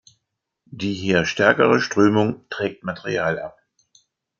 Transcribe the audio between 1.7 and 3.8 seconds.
Strömung trägt Material ab.